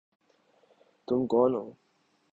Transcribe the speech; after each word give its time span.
تم 1.07 1.19
کون 1.31 1.51
ہو؟ 1.59 1.65